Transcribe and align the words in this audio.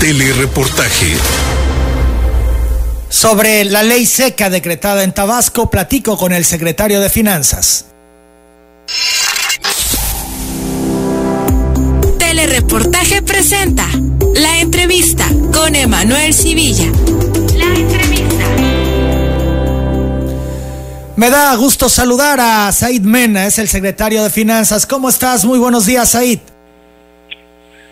Telereportaje. 0.00 1.16
Sobre 3.08 3.64
la 3.64 3.82
ley 3.82 4.04
seca 4.04 4.50
decretada 4.50 5.02
en 5.02 5.12
Tabasco, 5.12 5.70
platico 5.70 6.18
con 6.18 6.34
el 6.34 6.44
secretario 6.44 7.00
de 7.00 7.08
Finanzas. 7.08 7.86
Telereportaje 12.18 13.22
presenta 13.22 13.88
la 14.34 14.58
entrevista 14.58 15.28
con 15.52 15.74
Emanuel 15.74 16.34
Civilla. 16.34 16.92
La 17.56 17.74
entrevista. 17.74 18.44
Me 21.16 21.30
da 21.30 21.54
gusto 21.56 21.88
saludar 21.88 22.38
a 22.38 22.70
Said 22.70 23.00
Mena, 23.00 23.46
es 23.46 23.58
el 23.58 23.68
secretario 23.68 24.22
de 24.22 24.28
Finanzas. 24.28 24.84
¿Cómo 24.84 25.08
estás? 25.08 25.46
Muy 25.46 25.58
buenos 25.58 25.86
días, 25.86 26.10
Said. 26.10 26.40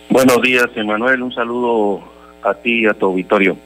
Buenos 0.09 0.43
días, 0.43 0.66
Emanuel. 0.77 1.23
Un 1.23 1.34
saludo 1.34 2.00
a 2.43 2.54
ti 2.54 2.82
y 2.82 2.86
a 2.86 2.95
tu 2.95 3.07
auditorio. 3.07 3.57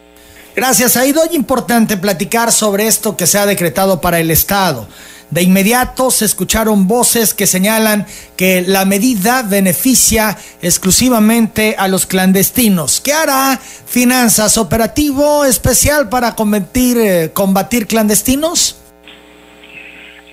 Gracias, 0.54 0.92
Said. 0.92 1.16
Hoy 1.16 1.28
importante 1.36 1.96
platicar 1.96 2.50
sobre 2.52 2.86
esto 2.86 3.16
que 3.16 3.26
se 3.26 3.38
ha 3.38 3.46
decretado 3.46 4.00
para 4.00 4.18
el 4.18 4.30
Estado. 4.30 4.88
De 5.30 5.42
inmediato 5.42 6.10
se 6.10 6.24
escucharon 6.24 6.88
voces 6.88 7.34
que 7.34 7.46
señalan 7.46 8.06
que 8.34 8.64
la 8.66 8.86
medida 8.86 9.42
beneficia 9.42 10.38
exclusivamente 10.62 11.76
a 11.78 11.86
los 11.86 12.06
clandestinos. 12.06 13.00
¿Qué 13.02 13.12
hará 13.12 13.58
Finanzas? 13.58 14.56
¿Operativo 14.56 15.44
especial 15.44 16.08
para 16.08 16.34
combatir, 16.34 16.96
eh, 16.96 17.30
combatir 17.34 17.86
clandestinos? 17.86 18.80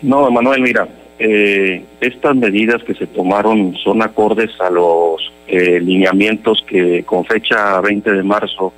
No, 0.01 0.31
Manuel, 0.31 0.61
mira, 0.61 0.87
eh, 1.19 1.83
estas 1.99 2.35
medidas 2.35 2.81
que 2.83 2.93
se 2.93 3.07
tomaron 3.07 3.75
son 3.83 4.01
acordes 4.01 4.51
a 4.61 4.69
los 4.69 5.21
eh, 5.47 5.79
lineamientos 5.79 6.63
que 6.67 7.03
con 7.03 7.25
fecha 7.25 7.79
20 7.81 8.11
de 8.11 8.23
marzo 8.23 8.73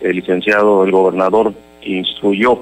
el 0.00 0.16
licenciado, 0.16 0.84
el 0.84 0.92
gobernador, 0.92 1.52
instruyó 1.82 2.60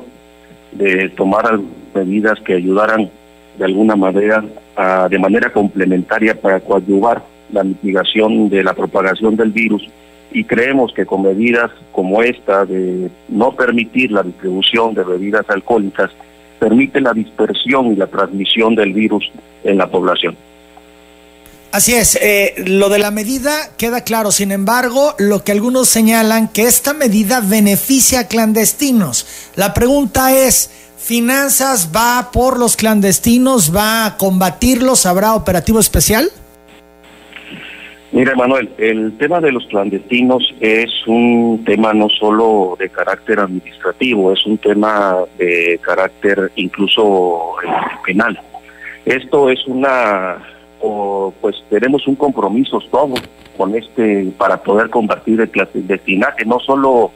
de 0.73 1.09
tomar 1.11 1.59
medidas 1.95 2.41
que 2.41 2.55
ayudaran 2.55 3.11
de 3.59 3.65
alguna 3.65 3.97
manera, 3.97 4.45
a, 4.77 5.09
de 5.09 5.19
manera 5.19 5.53
complementaria 5.53 6.35
para 6.41 6.61
coadyuvar 6.61 7.23
la 7.53 7.63
mitigación 7.63 8.49
de 8.49 8.65
la 8.65 8.75
propagación 8.75 9.37
del 9.37 9.53
virus 9.53 9.89
y 10.33 10.45
creemos 10.45 10.93
que 10.93 11.07
con 11.07 11.23
medidas 11.23 11.71
como 11.93 12.23
esta 12.23 12.65
de 12.65 13.09
no 13.29 13.53
permitir 13.53 14.11
la 14.11 14.25
distribución 14.25 14.95
de 14.95 15.05
bebidas 15.05 15.49
alcohólicas 15.49 16.11
permite 16.59 17.01
la 17.01 17.13
dispersión 17.13 17.93
y 17.93 17.97
la 17.97 18.09
transmisión 18.09 18.75
del 18.75 18.93
virus 18.93 19.31
en 19.63 19.79
la 19.79 19.87
población. 19.87 20.37
Así 21.75 21.93
es, 21.93 22.15
eh, 22.23 22.55
lo 22.69 22.89
de 22.89 23.01
la 23.01 23.11
medida 23.11 23.51
queda 23.77 24.03
claro, 24.03 24.31
sin 24.31 24.53
embargo, 24.53 25.15
lo 25.19 25.43
que 25.43 25.51
algunos 25.51 25.89
señalan 25.89 26.47
que 26.47 26.69
esta 26.69 26.95
medida 26.95 27.41
beneficia 27.41 28.21
a 28.21 28.29
clandestinos. 28.29 29.51
La 29.57 29.75
pregunta 29.75 30.33
es, 30.33 30.71
¿Finanzas 30.97 31.91
va 31.93 32.31
por 32.33 32.61
los 32.61 32.77
clandestinos, 32.77 33.75
va 33.75 34.07
a 34.07 34.17
combatirlos, 34.17 35.05
habrá 35.05 35.35
operativo 35.35 35.81
especial? 35.81 36.31
Mira, 38.13 38.37
Manuel, 38.37 38.71
el 38.79 39.19
tema 39.19 39.41
de 39.41 39.51
los 39.51 39.67
clandestinos 39.67 40.55
es 40.61 40.93
un 41.09 41.65
tema 41.67 41.93
no 41.93 42.09
solo 42.09 42.77
de 42.79 42.89
carácter 42.89 43.41
administrativo, 43.41 44.33
es 44.33 44.47
un 44.47 44.59
tema 44.59 45.17
de 45.39 45.81
carácter 45.83 46.53
incluso 46.55 47.57
eh, 47.65 47.69
penal. 48.07 48.39
Esto 49.05 49.51
es 49.51 49.67
una 49.67 50.54
pues 51.41 51.57
tenemos 51.71 52.07
un 52.07 52.17
compromiso 52.17 52.81
todos 52.91 53.21
con 53.57 53.75
este 53.75 54.33
para 54.37 54.63
poder 54.63 54.91
combatir 54.91 55.41
el 55.41 55.51
clandestinaje. 55.51 56.45
No 56.45 56.59
solo 56.61 57.11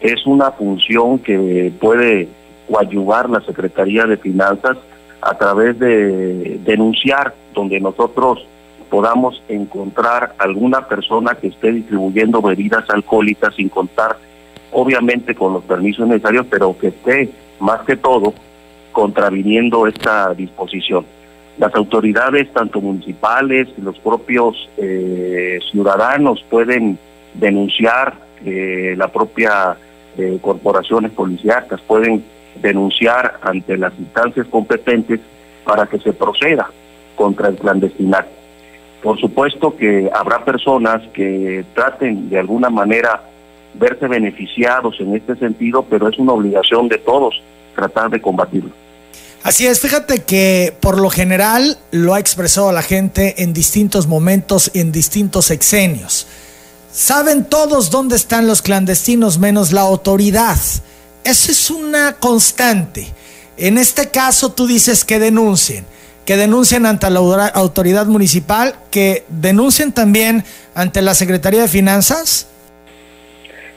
es 0.00 0.26
una 0.26 0.52
función 0.52 1.18
que 1.18 1.72
puede 1.80 2.28
coadyuvar 2.70 3.30
la 3.30 3.40
Secretaría 3.40 4.06
de 4.06 4.16
Finanzas 4.16 4.76
a 5.20 5.36
través 5.36 5.78
de 5.78 6.60
denunciar 6.64 7.34
donde 7.54 7.80
nosotros 7.80 8.44
podamos 8.90 9.42
encontrar 9.48 10.34
alguna 10.38 10.86
persona 10.86 11.34
que 11.34 11.48
esté 11.48 11.72
distribuyendo 11.72 12.42
bebidas 12.42 12.88
alcohólicas 12.90 13.54
sin 13.54 13.68
contar 13.68 14.16
obviamente 14.70 15.34
con 15.34 15.52
los 15.52 15.64
permisos 15.64 16.06
necesarios, 16.08 16.46
pero 16.50 16.76
que 16.76 16.88
esté 16.88 17.30
más 17.60 17.82
que 17.82 17.96
todo 17.96 18.34
contraviniendo 18.92 19.86
esta 19.86 20.34
disposición 20.34 21.04
las 21.58 21.74
autoridades, 21.74 22.52
tanto 22.52 22.80
municipales, 22.80 23.68
los 23.78 23.98
propios 23.98 24.68
eh, 24.78 25.58
ciudadanos 25.70 26.44
pueden 26.48 26.98
denunciar, 27.34 28.14
eh, 28.44 28.94
la 28.96 29.08
propia 29.08 29.76
eh, 30.16 30.38
corporaciones 30.40 31.12
policíacas 31.12 31.80
pueden 31.82 32.24
denunciar 32.60 33.38
ante 33.42 33.76
las 33.76 33.92
instancias 33.98 34.46
competentes 34.48 35.20
para 35.64 35.86
que 35.86 35.98
se 35.98 36.12
proceda 36.12 36.70
contra 37.16 37.48
el 37.48 37.56
clandestinaje. 37.56 38.28
Por 39.02 39.18
supuesto 39.18 39.76
que 39.76 40.10
habrá 40.12 40.44
personas 40.44 41.02
que 41.08 41.64
traten 41.74 42.28
de 42.30 42.38
alguna 42.38 42.70
manera 42.70 43.22
verse 43.74 44.06
beneficiados 44.06 45.00
en 45.00 45.16
este 45.16 45.34
sentido, 45.36 45.84
pero 45.88 46.08
es 46.08 46.18
una 46.18 46.32
obligación 46.32 46.88
de 46.88 46.98
todos 46.98 47.42
tratar 47.74 48.10
de 48.10 48.20
combatirlo. 48.20 48.70
Así 49.42 49.66
es, 49.66 49.80
fíjate 49.80 50.22
que 50.22 50.76
por 50.80 51.00
lo 51.00 51.10
general 51.10 51.76
lo 51.90 52.14
ha 52.14 52.20
expresado 52.20 52.70
la 52.70 52.82
gente 52.82 53.42
en 53.42 53.52
distintos 53.52 54.06
momentos 54.06 54.70
y 54.72 54.80
en 54.80 54.92
distintos 54.92 55.50
exenios. 55.50 56.28
Saben 56.92 57.44
todos 57.46 57.90
dónde 57.90 58.14
están 58.14 58.46
los 58.46 58.62
clandestinos 58.62 59.38
menos 59.38 59.72
la 59.72 59.80
autoridad. 59.80 60.58
Eso 61.24 61.50
es 61.50 61.70
una 61.70 62.12
constante. 62.20 63.12
En 63.56 63.78
este 63.78 64.10
caso 64.10 64.52
tú 64.52 64.68
dices 64.68 65.04
que 65.04 65.18
denuncien, 65.18 65.86
que 66.24 66.36
denuncien 66.36 66.86
ante 66.86 67.10
la 67.10 67.48
autoridad 67.48 68.06
municipal, 68.06 68.76
que 68.92 69.24
denuncien 69.28 69.90
también 69.90 70.44
ante 70.74 71.02
la 71.02 71.14
Secretaría 71.14 71.62
de 71.62 71.68
Finanzas. 71.68 72.46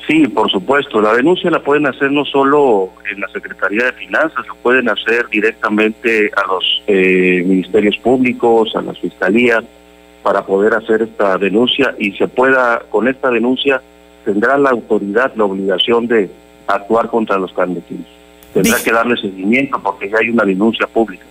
Sí, 0.08 0.28
por 0.28 0.52
supuesto. 0.52 1.02
La 1.02 1.14
denuncia 1.14 1.50
la 1.50 1.64
pueden 1.64 1.88
hacer 1.88 2.12
no 2.12 2.26
solo 2.26 2.92
en 3.12 3.20
la 3.22 3.28
Secretaría 3.30 3.86
de 3.86 3.94
Finanzas, 3.94 4.46
lo 4.48 4.56
pueden 4.56 4.88
hacer 4.88 5.28
directamente 5.30 6.32
a 6.36 6.46
los 6.48 6.84
eh, 6.86 7.44
ministerios 7.46 7.98
públicos, 7.98 8.76
a 8.76 8.82
las 8.82 9.00
fiscalías, 9.00 9.64
para 10.22 10.46
poder 10.46 10.74
hacer 10.74 11.02
esta 11.02 11.38
denuncia 11.38 11.96
y 11.98 12.12
se 12.14 12.28
pueda, 12.28 12.82
con 12.90 13.08
esta 13.08 13.30
denuncia, 13.30 13.82
tendrá 14.24 14.58
la 14.58 14.72
autoridad 14.72 15.34
la 15.36 15.46
obligación 15.46 16.08
de 16.08 16.30
actuar 16.68 17.10
contra 17.10 17.38
los 17.38 17.52
clandestinos. 17.54 18.08
Tendrá 18.54 18.78
que 18.84 18.92
darle 18.92 19.18
seguimiento 19.18 19.80
porque 19.82 20.10
ya 20.10 20.18
hay 20.22 20.30
una 20.30 20.44
denuncia 20.44 20.88
pública. 20.88 21.26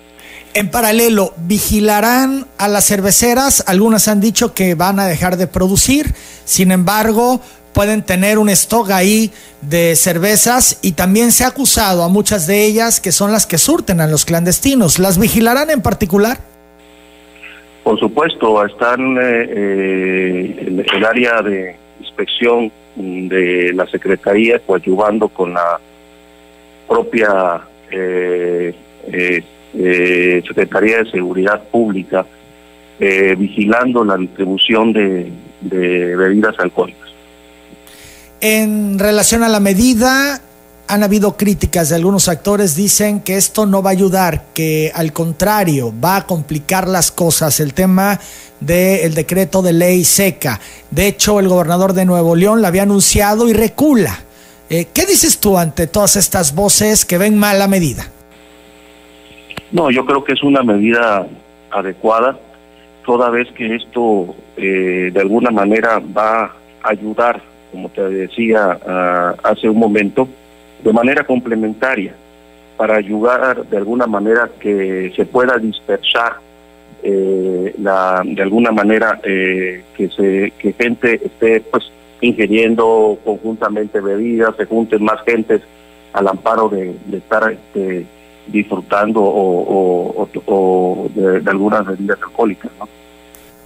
En 0.53 0.71
paralelo, 0.71 1.33
¿vigilarán 1.39 2.47
a 2.59 2.69
las 2.69 2.87
cerveceras? 2.87 3.65
Algunas 3.67 4.07
han 4.07 4.21
dicho 4.21 4.55
que 4.55 4.77
van 4.77 5.01
a 5.01 5.07
dejar 5.07 5.37
de 5.37 5.49
producir, 5.49 6.15
sin 6.45 6.71
embargo, 6.71 7.41
pueden 7.75 8.03
tener 8.03 8.39
un 8.39 8.49
stock 8.49 8.91
ahí 8.91 9.31
de 9.61 9.97
cervezas 9.97 10.79
y 10.81 10.93
también 10.93 11.33
se 11.33 11.45
ha 11.45 11.49
acusado 11.49 12.05
a 12.05 12.09
muchas 12.09 12.47
de 12.47 12.65
ellas 12.65 13.01
que 13.01 13.13
son 13.13 13.33
las 13.33 13.47
que 13.47 13.59
surten 13.59 14.01
a 14.01 14.07
los 14.07 14.25
clandestinos. 14.25 14.99
¿Las 14.99 15.19
vigilarán 15.19 15.71
en 15.71 15.83
particular? 15.83 16.39
Por 17.83 17.99
supuesto, 17.99 18.65
están 18.65 19.19
eh, 19.19 19.47
eh, 19.51 20.87
el 20.95 21.05
área 21.05 21.43
de 21.43 21.77
inspección 22.01 22.73
de 22.97 23.73
la 23.75 23.87
Secretaría 23.87 24.61
coadyuvando 24.61 25.29
con 25.29 25.53
la 25.53 25.79
propia 26.89 27.61
eh, 27.91 28.73
Secretaría 30.47 30.99
de 30.99 31.11
Seguridad 31.11 31.63
Pública, 31.65 32.25
vigilando 33.37 34.05
la 34.05 34.17
distribución 34.17 34.93
de 34.93 35.33
bebidas 36.17 36.55
alcohólicas. 36.61 37.04
En 38.47 38.99
relación 38.99 39.43
a 39.43 39.49
la 39.49 39.59
medida, 39.59 40.39
han 40.87 41.03
habido 41.03 41.35
críticas 41.35 41.89
de 41.89 41.95
algunos 41.95 42.29
actores, 42.29 42.77
dicen 42.77 43.21
que 43.21 43.39
esto 43.39 43.65
no 43.65 43.83
va 43.83 43.89
a 43.89 43.93
ayudar, 43.95 44.43
que 44.53 44.93
al 44.95 45.15
contrario, 45.15 45.95
va 45.99 46.17
a 46.17 46.27
complicar 46.27 46.87
las 46.87 47.11
cosas, 47.11 47.59
el 47.61 47.73
tema 47.73 48.21
del 48.61 49.15
decreto 49.15 49.63
de 49.63 49.73
ley 49.73 50.05
seca. 50.05 50.61
De 50.91 51.07
hecho, 51.07 51.41
el 51.41 51.49
gobernador 51.49 51.95
de 51.95 52.05
Nuevo 52.05 52.37
León 52.37 52.61
la 52.61 52.69
había 52.69 52.83
anunciado 52.83 53.49
y 53.49 53.55
recula. 53.55 54.15
Eh, 54.69 54.89
¿Qué 54.93 55.07
dices 55.07 55.39
tú 55.39 55.57
ante 55.57 55.87
todas 55.87 56.17
estas 56.17 56.55
voces 56.55 57.07
que 57.07 57.17
ven 57.17 57.39
mal 57.39 57.59
la 57.59 57.67
medida? 57.67 58.05
No, 59.73 59.91
yo 59.91 60.05
creo 60.05 60.23
que 60.23 60.35
es 60.35 60.43
una 60.43 60.63
medida 60.63 61.27
adecuada, 61.71 62.39
toda 63.07 63.31
vez 63.31 63.49
que 63.57 63.75
esto 63.75 64.37
eh, 64.59 65.11
de 65.15 65.21
alguna 65.23 65.51
manera 65.51 65.99
va 65.99 66.45
a 66.83 66.91
ayudar 66.91 67.54
como 67.75 67.89
te 67.89 68.09
decía 68.09 68.79
ah, 68.87 69.35
hace 69.43 69.69
un 69.69 69.79
momento, 69.79 70.29
de 70.85 70.93
manera 70.93 71.25
complementaria 71.25 72.15
para 72.77 72.97
ayudar 72.97 73.67
de 73.67 73.77
alguna 73.77 74.07
manera 74.07 74.49
que 74.61 75.13
se 75.17 75.27
pueda 75.27 75.59
dispersar 75.59 76.35
eh, 77.03 77.75
la, 77.79 78.23
de 78.25 78.43
alguna 78.43 78.71
manera 78.71 79.19
eh, 79.25 79.83
que 79.97 80.09
se 80.09 80.53
que 80.57 80.73
gente 80.73 81.21
esté 81.25 81.61
pues 81.61 81.91
ingiriendo 82.21 83.19
conjuntamente 83.25 84.01
bebidas, 84.01 84.55
se 84.57 84.67
junten 84.67 85.03
más 85.03 85.21
gentes 85.25 85.63
al 86.13 86.29
amparo 86.29 86.69
de, 86.69 86.95
estar 87.13 87.51
este, 87.51 88.07
disfrutando 88.47 89.21
o, 89.21 90.29
de, 91.13 91.41
de, 91.41 91.51
algunas 91.51 91.85
bebidas 91.85 92.19
alcohólicas. 92.23 92.71
¿no? 92.79 92.89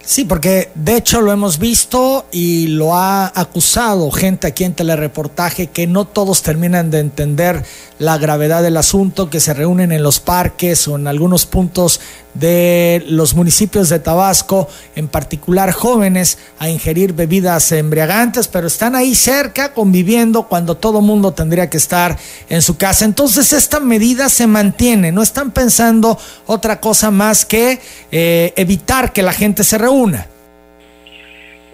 Sí, 0.03 0.25
porque 0.25 0.71
de 0.75 0.97
hecho 0.97 1.21
lo 1.21 1.31
hemos 1.31 1.59
visto 1.59 2.25
y 2.31 2.67
lo 2.67 2.95
ha 2.95 3.31
acusado 3.35 4.09
gente 4.09 4.47
aquí 4.47 4.63
en 4.63 4.73
telereportaje 4.73 5.67
que 5.67 5.87
no 5.87 6.05
todos 6.05 6.41
terminan 6.41 6.89
de 6.89 6.99
entender 6.99 7.63
la 7.99 8.17
gravedad 8.17 8.63
del 8.63 8.77
asunto, 8.77 9.29
que 9.29 9.39
se 9.39 9.53
reúnen 9.53 9.91
en 9.91 10.01
los 10.01 10.19
parques 10.19 10.87
o 10.87 10.95
en 10.95 11.07
algunos 11.07 11.45
puntos 11.45 11.99
de 12.33 13.03
los 13.07 13.35
municipios 13.35 13.89
de 13.89 13.99
Tabasco, 13.99 14.67
en 14.95 15.07
particular 15.07 15.71
jóvenes, 15.71 16.37
a 16.59 16.69
ingerir 16.69 17.13
bebidas 17.13 17.71
embriagantes, 17.71 18.47
pero 18.47 18.67
están 18.67 18.95
ahí 18.95 19.15
cerca 19.15 19.73
conviviendo 19.73 20.43
cuando 20.43 20.75
todo 20.75 21.01
mundo 21.01 21.33
tendría 21.33 21.69
que 21.69 21.77
estar 21.77 22.17
en 22.49 22.61
su 22.61 22.77
casa. 22.77 23.05
Entonces 23.05 23.53
esta 23.53 23.79
medida 23.79 24.29
se 24.29 24.47
mantiene, 24.47 25.11
no 25.11 25.21
están 25.21 25.51
pensando 25.51 26.17
otra 26.45 26.79
cosa 26.79 27.11
más 27.11 27.45
que 27.45 27.79
eh, 28.11 28.53
evitar 28.55 29.13
que 29.13 29.23
la 29.23 29.33
gente 29.33 29.63
se 29.63 29.77
reúna. 29.77 30.27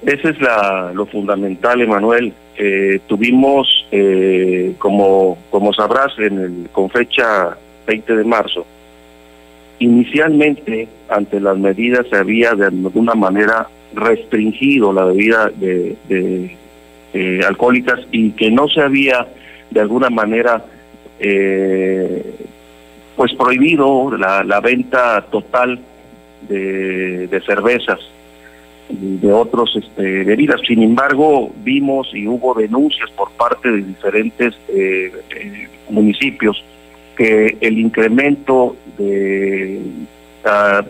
Ese 0.06 0.30
es 0.30 0.40
la, 0.40 0.92
lo 0.94 1.08
fundamental, 1.08 1.81
Emanuel. 1.81 2.34
Eh, 2.58 3.00
tuvimos, 3.08 3.68
eh, 3.92 4.75
como, 4.78 5.38
como 5.50 5.74
sabrás, 5.74 6.13
en 6.19 6.40
el, 6.40 6.69
con 6.72 6.90
fecha 6.90 7.58
20 7.88 8.16
de 8.16 8.24
marzo, 8.24 8.66
Inicialmente, 9.80 10.88
ante 11.10 11.39
las 11.39 11.57
medidas, 11.57 12.07
se 12.10 12.16
había 12.16 12.54
de 12.56 12.66
alguna 12.68 13.13
manera 13.13 13.68
restringido 13.94 14.94
la 14.94 15.06
bebida 15.06 15.50
de, 15.56 16.56
alcohólicas 17.48 18.00
y 18.12 18.31
que 18.31 18.51
no 18.51 18.68
se 18.68 18.81
había 18.81 19.25
de 19.72 19.80
alguna 19.80 20.10
manera 20.10 20.66
eh, 21.19 22.36
pues 23.16 23.33
prohibido 23.33 24.12
la, 24.18 24.60
venta 24.60 25.22
total 25.31 25.80
de, 26.50 27.42
cervezas 27.45 28.00
y 28.89 29.18
de 29.18 29.31
otros 29.31 29.75
este, 29.75 30.24
bebidas. 30.24 30.62
Sin 30.68 30.83
embargo, 30.83 31.54
vimos 31.63 32.10
y 32.13 32.27
hubo 32.27 32.54
denuncias 32.54 33.10
por 33.12 33.31
parte 33.31 33.72
de 33.72 33.81
diferentes 33.81 34.54
eh, 34.68 35.12
eh, 35.31 35.69
municipios 35.89 36.63
que 37.16 37.58
el 37.62 37.80
incremento 37.80 38.76
de, 38.98 39.82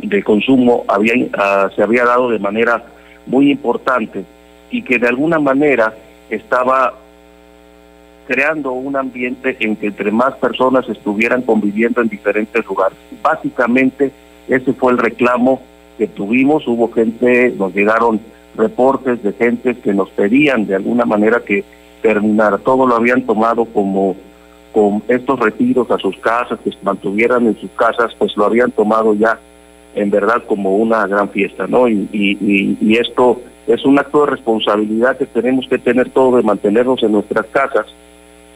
de 0.01 0.23
consumo 0.23 0.83
había, 0.87 1.13
ah, 1.37 1.69
se 1.75 1.83
había 1.83 2.05
dado 2.05 2.29
de 2.29 2.39
manera 2.39 2.83
muy 3.25 3.51
importante 3.51 4.23
y 4.71 4.81
que 4.81 4.99
de 4.99 5.07
alguna 5.07 5.39
manera 5.39 5.93
estaba 6.29 6.93
creando 8.27 8.71
un 8.71 8.95
ambiente 8.95 9.55
en 9.59 9.75
que 9.75 9.87
entre 9.87 10.11
más 10.11 10.35
personas 10.35 10.87
estuvieran 10.89 11.43
conviviendo 11.43 12.01
en 12.01 12.09
diferentes 12.09 12.65
lugares. 12.65 12.97
Básicamente 13.21 14.11
ese 14.47 14.73
fue 14.73 14.91
el 14.91 14.97
reclamo 14.97 15.61
que 15.97 16.07
tuvimos, 16.07 16.67
hubo 16.67 16.91
gente, 16.91 17.53
nos 17.57 17.73
llegaron 17.73 18.19
reportes 18.55 19.21
de 19.23 19.33
gente 19.33 19.75
que 19.75 19.93
nos 19.93 20.09
pedían 20.09 20.65
de 20.65 20.75
alguna 20.75 21.05
manera 21.05 21.41
que 21.41 21.63
terminara, 22.01 22.57
todo 22.57 22.85
lo 22.85 22.95
habían 22.95 23.23
tomado 23.23 23.65
como 23.65 24.15
con 24.75 25.01
estos 25.07 25.39
retiros 25.39 25.89
a 25.89 25.97
sus 25.97 26.17
casas, 26.17 26.59
que 26.61 26.69
se 26.69 26.77
mantuvieran 26.83 27.47
en 27.47 27.57
sus 27.57 27.71
casas, 27.71 28.11
pues 28.17 28.35
lo 28.35 28.43
habían 28.43 28.71
tomado 28.71 29.13
ya 29.13 29.39
en 29.95 30.11
verdad 30.11 30.43
como 30.45 30.75
una 30.75 31.07
gran 31.07 31.29
fiesta, 31.29 31.65
¿no? 31.65 31.87
Y, 31.87 32.97
esto 32.99 33.41
es 33.67 33.85
un 33.85 33.97
acto 33.97 34.25
de 34.25 34.31
responsabilidad 34.31 35.17
que 35.17 35.27
tenemos 35.27 35.65
que 35.69 35.77
tener 35.77 36.09
todo 36.09 36.35
de 36.35 36.43
mantenernos 36.43 37.01
en 37.03 37.13
nuestras 37.13 37.45
casas 37.45 37.85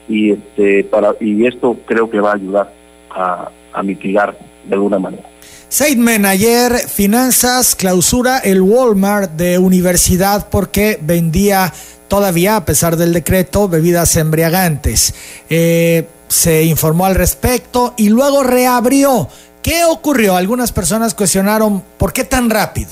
y 0.09 0.31
este 0.31 0.83
para 0.83 1.15
y 1.21 1.45
esto 1.45 1.77
creo 1.85 2.09
que 2.09 2.19
va 2.19 2.31
a 2.31 2.35
ayudar 2.35 2.73
a, 3.09 3.49
a 3.71 3.83
mitigar 3.83 4.37
de 4.65 4.73
alguna 4.73 4.99
manera. 4.99 5.23
Seidmen, 5.69 6.25
ayer 6.25 6.73
Finanzas 6.89 7.75
clausura 7.75 8.39
el 8.39 8.61
Walmart 8.61 9.31
de 9.31 9.57
universidad 9.57 10.49
porque 10.49 10.99
vendía 11.01 11.71
todavía, 12.09 12.57
a 12.57 12.65
pesar 12.65 12.97
del 12.97 13.13
decreto, 13.13 13.69
bebidas 13.69 14.17
embriagantes. 14.17 15.13
Eh, 15.49 16.05
se 16.27 16.63
informó 16.65 17.05
al 17.05 17.15
respecto 17.15 17.93
y 17.97 18.09
luego 18.09 18.43
reabrió. 18.43 19.29
¿Qué 19.63 19.85
ocurrió? 19.85 20.35
Algunas 20.35 20.71
personas 20.71 21.13
cuestionaron 21.15 21.81
por 21.97 22.11
qué 22.11 22.23
tan 22.25 22.49
rápido. 22.49 22.89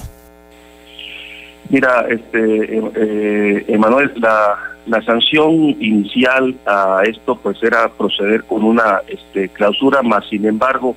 Mira, 1.69 2.05
este, 2.09 2.79
eh, 2.95 3.65
Emanuel, 3.67 4.13
la, 4.15 4.57
la 4.85 5.01
sanción 5.01 5.53
inicial 5.81 6.55
a 6.65 7.01
esto 7.05 7.35
pues 7.35 7.61
era 7.61 7.89
proceder 7.89 8.43
con 8.45 8.63
una 8.63 9.01
este, 9.07 9.49
clausura, 9.49 10.01
más 10.01 10.25
sin 10.29 10.45
embargo 10.45 10.95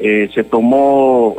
eh, 0.00 0.30
se 0.34 0.44
tomó 0.44 1.34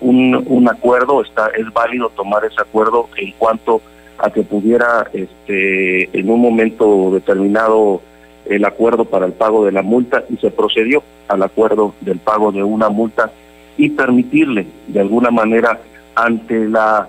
un, 0.00 0.44
un 0.46 0.68
acuerdo, 0.68 1.22
está 1.22 1.48
es 1.48 1.70
válido 1.72 2.08
tomar 2.10 2.44
ese 2.44 2.60
acuerdo 2.60 3.08
en 3.16 3.32
cuanto 3.32 3.76
a 3.76 3.97
que 4.32 4.42
pudiera 4.42 5.08
este, 5.12 6.18
en 6.18 6.30
un 6.30 6.40
momento 6.40 7.10
determinado 7.12 8.02
el 8.46 8.64
acuerdo 8.64 9.04
para 9.04 9.26
el 9.26 9.32
pago 9.32 9.64
de 9.64 9.72
la 9.72 9.82
multa 9.82 10.24
y 10.28 10.36
se 10.36 10.50
procedió 10.50 11.02
al 11.28 11.42
acuerdo 11.42 11.94
del 12.00 12.18
pago 12.18 12.50
de 12.50 12.62
una 12.62 12.88
multa 12.88 13.30
y 13.76 13.90
permitirle 13.90 14.66
de 14.86 15.00
alguna 15.00 15.30
manera 15.30 15.78
ante 16.14 16.68
la 16.68 17.08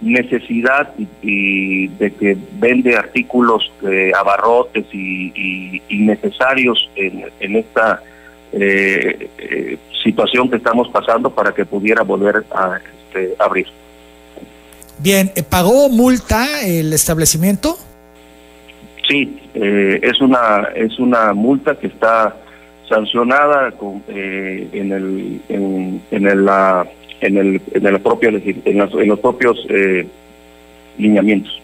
necesidad 0.00 0.92
y, 1.22 1.88
de 1.88 2.10
que 2.12 2.36
vende 2.58 2.96
artículos 2.96 3.70
eh, 3.82 4.12
abarrotes 4.14 4.86
y, 4.92 5.82
necesarios 5.90 6.88
en, 6.94 7.56
esta 7.56 8.02
eh, 8.52 9.28
eh, 9.38 9.78
situación 10.04 10.48
que 10.48 10.56
estamos 10.56 10.88
pasando 10.88 11.30
para 11.30 11.52
que 11.52 11.64
pudiera 11.64 12.02
volver 12.02 12.44
a 12.54 12.78
este, 12.78 13.34
abrir. 13.38 13.66
Bien, 14.98 15.30
eh, 15.36 15.42
¿pagó 15.42 15.88
multa 15.88 16.66
el 16.66 16.92
establecimiento? 16.92 17.78
Sí, 19.08 19.40
eh, 19.54 20.00
es 20.02 20.20
una 20.20 20.68
es 20.74 20.98
una 20.98 21.32
multa 21.32 21.76
que 21.76 21.88
está 21.88 22.34
sancionada 22.88 23.72
con, 23.72 24.02
eh, 24.08 24.68
en 24.72 24.92
el 24.92 25.40
en, 25.48 26.02
en 26.10 26.26
el 26.26 26.48
en 27.20 27.36
el 27.36 27.60
en 27.72 27.86
el 27.86 28.00
propio 28.00 28.30
en 28.30 28.78
los, 28.78 28.94
en 28.94 29.08
los 29.08 29.20
propios 29.20 29.66
lineamientos. 30.98 31.60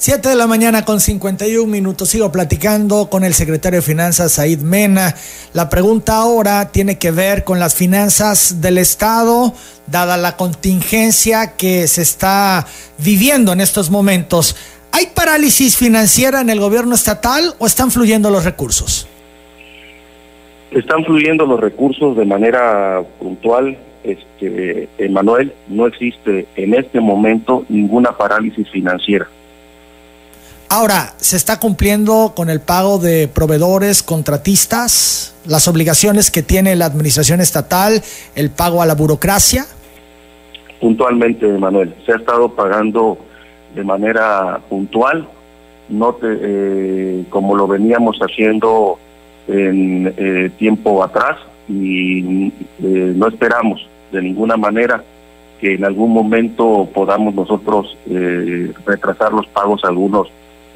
7 0.00 0.28
de 0.28 0.36
la 0.36 0.46
mañana 0.46 0.84
con 0.84 1.00
51 1.00 1.66
minutos. 1.66 2.10
Sigo 2.10 2.30
platicando 2.30 3.10
con 3.10 3.24
el 3.24 3.34
secretario 3.34 3.80
de 3.80 3.82
Finanzas, 3.82 4.30
Said 4.30 4.60
Mena. 4.60 5.12
La 5.54 5.68
pregunta 5.68 6.18
ahora 6.18 6.70
tiene 6.70 6.98
que 6.98 7.10
ver 7.10 7.42
con 7.42 7.58
las 7.58 7.74
finanzas 7.74 8.60
del 8.60 8.78
Estado, 8.78 9.52
dada 9.88 10.16
la 10.16 10.36
contingencia 10.36 11.56
que 11.56 11.88
se 11.88 12.02
está 12.02 12.64
viviendo 12.98 13.52
en 13.52 13.60
estos 13.60 13.90
momentos. 13.90 14.54
¿Hay 14.92 15.06
parálisis 15.06 15.76
financiera 15.76 16.42
en 16.42 16.50
el 16.50 16.60
gobierno 16.60 16.94
estatal 16.94 17.54
o 17.58 17.66
están 17.66 17.90
fluyendo 17.90 18.30
los 18.30 18.44
recursos? 18.44 19.08
Están 20.70 21.04
fluyendo 21.04 21.44
los 21.44 21.58
recursos 21.58 22.16
de 22.16 22.24
manera 22.24 23.02
puntual. 23.18 23.76
Este, 24.04 24.88
Emanuel, 24.96 25.52
no 25.66 25.88
existe 25.88 26.46
en 26.54 26.74
este 26.74 27.00
momento 27.00 27.64
ninguna 27.68 28.12
parálisis 28.12 28.70
financiera. 28.70 29.26
Ahora, 30.70 31.14
¿se 31.16 31.36
está 31.38 31.58
cumpliendo 31.58 32.34
con 32.36 32.50
el 32.50 32.60
pago 32.60 32.98
de 32.98 33.26
proveedores, 33.26 34.02
contratistas, 34.02 35.34
las 35.46 35.66
obligaciones 35.66 36.30
que 36.30 36.42
tiene 36.42 36.76
la 36.76 36.84
administración 36.84 37.40
estatal, 37.40 38.02
el 38.34 38.50
pago 38.50 38.82
a 38.82 38.86
la 38.86 38.94
burocracia? 38.94 39.64
Puntualmente, 40.78 41.46
Manuel, 41.46 41.94
se 42.04 42.12
ha 42.12 42.16
estado 42.16 42.50
pagando 42.50 43.16
de 43.74 43.82
manera 43.82 44.60
puntual, 44.68 45.26
no 45.88 46.18
eh, 46.22 47.24
como 47.30 47.56
lo 47.56 47.66
veníamos 47.66 48.18
haciendo 48.18 48.98
en 49.46 50.12
eh, 50.18 50.50
tiempo 50.58 51.02
atrás 51.02 51.38
y 51.66 52.52
eh, 52.82 53.12
no 53.16 53.28
esperamos 53.28 53.88
de 54.12 54.20
ninguna 54.20 54.58
manera 54.58 55.02
que 55.62 55.74
en 55.74 55.84
algún 55.86 56.12
momento 56.12 56.86
podamos 56.92 57.34
nosotros 57.34 57.96
retrasar 58.86 59.32
los 59.32 59.46
pagos 59.48 59.82
a 59.82 59.88
algunos 59.88 60.28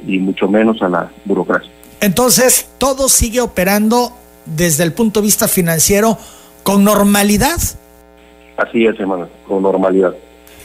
y 0.07 0.19
mucho 0.19 0.49
menos 0.49 0.83
a 0.83 0.89
la 0.89 1.11
burocracia. 1.25 1.71
Entonces, 2.01 2.69
todo 2.79 3.09
sigue 3.09 3.41
operando 3.41 4.13
desde 4.45 4.83
el 4.83 4.93
punto 4.93 5.21
de 5.21 5.27
vista 5.27 5.49
financiero 5.49 6.19
con 6.63 6.85
normalidad. 6.85 7.59
Así 8.57 8.85
es, 8.87 8.99
hermano, 8.99 9.29
con 9.47 9.63
normalidad. 9.63 10.15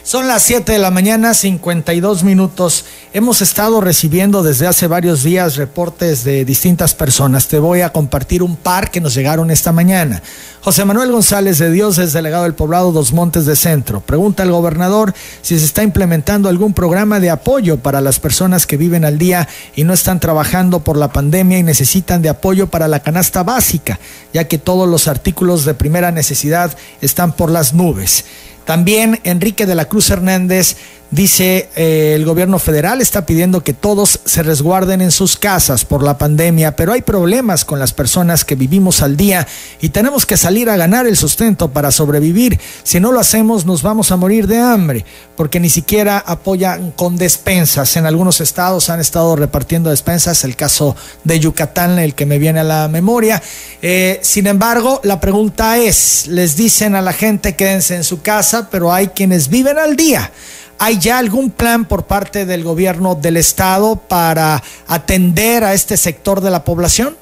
Son 0.07 0.25
las 0.25 0.43
7 0.43 0.71
de 0.71 0.79
la 0.79 0.89
mañana, 0.89 1.33
52 1.33 2.23
minutos. 2.23 2.85
Hemos 3.11 3.41
estado 3.41 3.81
recibiendo 3.81 4.41
desde 4.41 4.65
hace 4.65 4.87
varios 4.87 5.21
días 5.21 5.57
reportes 5.57 6.23
de 6.23 6.45
distintas 6.45 6.93
personas. 6.93 7.49
Te 7.49 7.59
voy 7.59 7.81
a 7.81 7.91
compartir 7.91 8.41
un 8.41 8.55
par 8.55 8.89
que 8.89 9.01
nos 9.01 9.13
llegaron 9.13 9.51
esta 9.51 9.73
mañana. 9.73 10.23
José 10.61 10.85
Manuel 10.85 11.11
González 11.11 11.57
de 11.57 11.71
Dios 11.71 11.97
es 11.97 12.13
delegado 12.13 12.43
del 12.43 12.53
poblado 12.53 12.93
Dos 12.93 13.11
Montes 13.11 13.45
de 13.45 13.57
Centro. 13.57 13.99
Pregunta 13.99 14.43
al 14.43 14.51
gobernador 14.51 15.13
si 15.41 15.59
se 15.59 15.65
está 15.65 15.83
implementando 15.83 16.47
algún 16.47 16.71
programa 16.71 17.19
de 17.19 17.29
apoyo 17.29 17.75
para 17.75 17.99
las 17.99 18.21
personas 18.21 18.65
que 18.65 18.77
viven 18.77 19.03
al 19.03 19.17
día 19.17 19.49
y 19.75 19.83
no 19.83 19.91
están 19.91 20.21
trabajando 20.21 20.79
por 20.85 20.95
la 20.95 21.11
pandemia 21.11 21.59
y 21.59 21.63
necesitan 21.63 22.21
de 22.21 22.29
apoyo 22.29 22.67
para 22.67 22.87
la 22.87 23.01
canasta 23.01 23.43
básica, 23.43 23.99
ya 24.33 24.45
que 24.45 24.57
todos 24.57 24.87
los 24.87 25.09
artículos 25.09 25.65
de 25.65 25.73
primera 25.73 26.13
necesidad 26.13 26.77
están 27.01 27.33
por 27.33 27.51
las 27.51 27.73
nubes. 27.73 28.23
También 28.67 29.21
Enrique 29.23 29.65
de 29.65 29.75
la 29.75 29.85
Cruz 29.85 30.09
Hernández 30.09 30.75
Dice, 31.09 31.69
eh, 31.77 32.15
el 32.15 32.25
gobierno 32.25 32.59
federal 32.59 32.99
está 32.99 33.25
pidiendo 33.25 33.63
que 33.63 33.71
todos 33.71 34.19
se 34.25 34.43
resguarden 34.43 34.99
en 34.99 35.11
sus 35.11 35.37
casas 35.37 35.85
por 35.85 36.03
la 36.03 36.17
pandemia, 36.17 36.75
pero 36.75 36.91
hay 36.91 37.01
problemas 37.01 37.63
con 37.63 37.79
las 37.79 37.93
personas 37.93 38.43
que 38.43 38.55
vivimos 38.55 39.01
al 39.01 39.15
día 39.15 39.47
y 39.79 39.87
tenemos 39.89 40.25
que 40.25 40.35
salir 40.35 40.69
a 40.69 40.75
ganar 40.75 41.07
el 41.07 41.15
sustento 41.15 41.69
para 41.69 41.91
sobrevivir. 41.91 42.59
Si 42.83 42.99
no 42.99 43.13
lo 43.13 43.21
hacemos, 43.21 43.65
nos 43.65 43.83
vamos 43.83 44.11
a 44.11 44.17
morir 44.17 44.47
de 44.47 44.57
hambre, 44.57 45.05
porque 45.37 45.61
ni 45.61 45.69
siquiera 45.69 46.17
apoyan 46.17 46.91
con 46.91 47.15
despensas. 47.15 47.95
En 47.95 48.05
algunos 48.05 48.41
estados 48.41 48.89
han 48.89 48.99
estado 48.99 49.37
repartiendo 49.37 49.89
despensas, 49.89 50.43
el 50.43 50.57
caso 50.57 50.97
de 51.23 51.39
Yucatán, 51.39 51.99
el 51.99 52.15
que 52.15 52.25
me 52.25 52.37
viene 52.37 52.59
a 52.59 52.65
la 52.65 52.89
memoria. 52.89 53.41
Eh, 53.81 54.19
sin 54.23 54.45
embargo, 54.45 54.99
la 55.05 55.21
pregunta 55.21 55.77
es, 55.77 56.27
les 56.27 56.57
dicen 56.57 56.95
a 56.95 57.01
la 57.01 57.13
gente 57.13 57.55
quédense 57.55 57.95
en 57.95 58.03
su 58.03 58.21
casa, 58.21 58.67
pero 58.69 58.91
hay 58.91 59.07
quienes 59.07 59.47
viven 59.47 59.77
al 59.77 59.95
día. 59.95 60.33
¿Hay 60.79 60.99
ya 60.99 61.17
algún 61.17 61.49
plan 61.49 61.85
por 61.85 62.05
parte 62.05 62.45
del 62.45 62.63
gobierno 62.63 63.15
del 63.15 63.37
estado 63.37 63.95
para 63.95 64.61
atender 64.87 65.63
a 65.63 65.73
este 65.73 65.97
sector 65.97 66.41
de 66.41 66.51
la 66.51 66.63
población? 66.63 67.15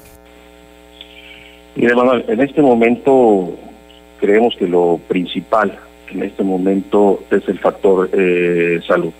Mire, 1.74 1.94
Manuel, 1.94 2.24
en 2.28 2.40
este 2.40 2.60
momento 2.60 3.56
creemos 4.20 4.54
que 4.58 4.66
lo 4.66 5.00
principal 5.08 5.78
en 6.10 6.22
este 6.22 6.42
momento 6.42 7.20
es 7.30 7.48
el 7.48 7.58
factor 7.58 8.10
eh, 8.12 8.80
salud. 8.86 9.12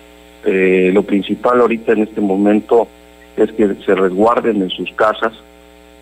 Eh, 0.45 0.91
lo 0.93 1.03
principal 1.03 1.59
ahorita 1.61 1.93
en 1.93 2.03
este 2.03 2.21
momento 2.21 2.87
es 3.35 3.51
que 3.51 3.75
se 3.85 3.95
resguarden 3.95 4.61
en 4.61 4.69
sus 4.69 4.91
casas 4.93 5.33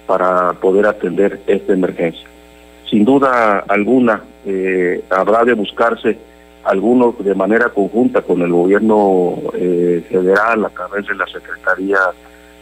para 0.06 0.54
poder 0.54 0.86
atender 0.86 1.40
esta 1.48 1.74
emergencia. 1.74 2.28
Sin 2.90 3.04
duda 3.04 3.60
alguna, 3.68 4.24
eh, 4.46 5.04
habrá 5.10 5.44
de 5.44 5.54
buscarse 5.54 6.18
algunos 6.66 7.24
de 7.24 7.36
manera 7.36 7.70
conjunta 7.70 8.22
con 8.22 8.42
el 8.42 8.52
gobierno 8.52 9.36
eh, 9.54 10.04
federal 10.10 10.66
a 10.66 10.70
través 10.70 11.08
de 11.08 11.16
la 11.16 11.26
Secretaría 11.28 11.98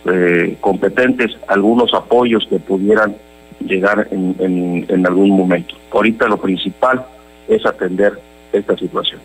eh, 0.05 0.57
competentes, 0.59 1.37
algunos 1.47 1.93
apoyos 1.93 2.45
que 2.49 2.59
pudieran 2.59 3.15
llegar 3.59 4.07
en, 4.11 4.85
en 4.87 5.07
algún 5.07 5.31
momento. 5.31 5.75
Ahorita 5.91 6.27
lo 6.27 6.37
principal 6.37 7.05
es 7.47 7.65
atender 7.65 8.19
esta 8.51 8.75
situación. 8.77 9.21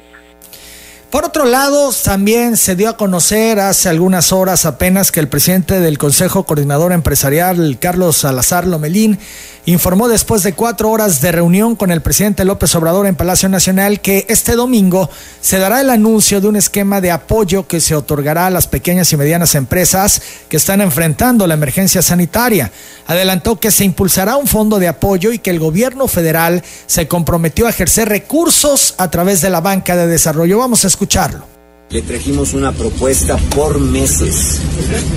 Por 1.10 1.24
otro 1.24 1.46
lado, 1.46 1.90
también 2.04 2.58
se 2.58 2.76
dio 2.76 2.90
a 2.90 2.98
conocer 2.98 3.60
hace 3.60 3.88
algunas 3.88 4.30
horas 4.30 4.66
apenas 4.66 5.10
que 5.10 5.20
el 5.20 5.28
presidente 5.28 5.80
del 5.80 5.96
Consejo 5.96 6.44
Coordinador 6.44 6.92
Empresarial, 6.92 7.78
Carlos 7.80 8.18
Salazar 8.18 8.66
Lomelín, 8.66 9.18
informó 9.64 10.08
después 10.08 10.42
de 10.42 10.54
cuatro 10.54 10.90
horas 10.90 11.20
de 11.20 11.32
reunión 11.32 11.76
con 11.76 11.90
el 11.90 12.00
presidente 12.00 12.44
López 12.44 12.74
Obrador 12.74 13.06
en 13.06 13.16
Palacio 13.16 13.48
Nacional 13.50 14.00
que 14.00 14.24
este 14.28 14.54
domingo 14.54 15.10
se 15.42 15.58
dará 15.58 15.80
el 15.82 15.90
anuncio 15.90 16.40
de 16.40 16.48
un 16.48 16.56
esquema 16.56 17.02
de 17.02 17.10
apoyo 17.10 17.66
que 17.66 17.80
se 17.80 17.94
otorgará 17.94 18.46
a 18.46 18.50
las 18.50 18.66
pequeñas 18.66 19.12
y 19.12 19.18
medianas 19.18 19.54
empresas 19.54 20.22
que 20.48 20.56
están 20.56 20.80
enfrentando 20.80 21.46
la 21.46 21.54
emergencia 21.54 22.00
sanitaria. 22.00 22.70
Adelantó 23.06 23.60
que 23.60 23.70
se 23.70 23.84
impulsará 23.84 24.36
un 24.36 24.46
fondo 24.46 24.78
de 24.78 24.88
apoyo 24.88 25.32
y 25.32 25.38
que 25.38 25.50
el 25.50 25.58
gobierno 25.58 26.08
federal 26.08 26.62
se 26.86 27.08
comprometió 27.08 27.66
a 27.66 27.70
ejercer 27.70 28.08
recursos 28.08 28.94
a 28.98 29.10
través 29.10 29.40
de 29.40 29.50
la 29.50 29.60
banca 29.60 29.96
de 29.96 30.06
desarrollo. 30.06 30.58
Vamos 30.58 30.84
a 30.84 30.88
escucharlo. 30.98 31.44
Le 31.90 32.02
trajimos 32.02 32.54
una 32.54 32.72
propuesta 32.72 33.36
por 33.54 33.78
meses 33.78 34.58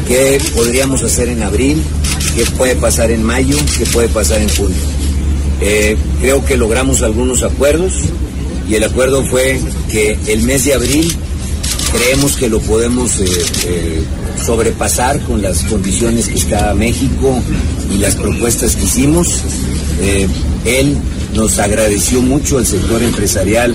que 0.08 0.40
podríamos 0.54 1.02
hacer 1.02 1.28
en 1.30 1.42
abril, 1.42 1.82
que 2.36 2.46
puede 2.52 2.76
pasar 2.76 3.10
en 3.10 3.24
mayo, 3.24 3.58
que 3.80 3.88
puede 3.88 4.08
pasar 4.08 4.42
en 4.42 4.50
junio. 4.50 4.78
Eh, 5.60 5.98
creo 6.22 6.46
que 6.46 6.56
logramos 6.56 7.02
algunos 7.02 7.42
acuerdos 7.42 7.94
y 8.70 8.76
el 8.76 8.84
acuerdo 8.84 9.26
fue 9.26 9.60
que 9.90 10.20
el 10.28 10.44
mes 10.44 10.66
de 10.66 10.76
abril 10.76 11.12
creemos 11.92 12.38
que 12.38 12.48
lo 12.48 12.60
podemos 12.60 13.20
eh, 13.20 13.26
eh, 13.66 14.04
sobrepasar 14.46 15.20
con 15.22 15.42
las 15.42 15.64
condiciones 15.64 16.28
que 16.28 16.36
está 16.36 16.76
México 16.76 17.42
y 17.92 17.98
las 17.98 18.16
propuestas 18.16 18.76
que 18.76 18.84
hicimos. 18.84 19.42
él 20.64 20.96
nos 21.34 21.58
agradeció 21.58 22.22
mucho 22.22 22.60
al 22.60 22.68
sector 22.68 23.02
empresarial 23.02 23.74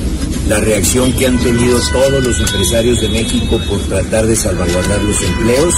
la 0.48 0.60
reacción 0.60 1.12
que 1.12 1.26
han 1.26 1.38
tenido 1.38 1.78
todos 1.92 2.24
los 2.24 2.40
empresarios 2.40 3.00
de 3.00 3.08
México 3.08 3.60
por 3.68 3.80
tratar 3.82 4.26
de 4.26 4.36
salvaguardar 4.36 5.02
los 5.02 5.22
empleos, 5.22 5.74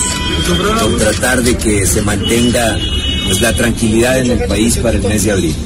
por 0.81 0.99
tratar 0.99 1.43
de 1.43 1.57
que 1.57 1.87
se 1.87 2.03
mantenga 2.03 2.77
pues, 3.27 3.41
la 3.41 3.53
tranquilidad 3.55 4.19
en 4.19 4.33
el 4.33 4.49
país 4.49 4.77
para 4.79 4.97
el 4.97 5.03
mes 5.05 5.25
de 5.25 5.33
abril. 5.33 5.57